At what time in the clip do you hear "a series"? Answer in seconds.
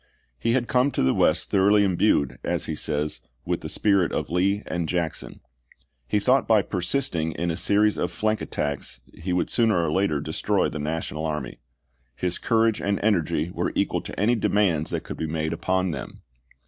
7.51-7.97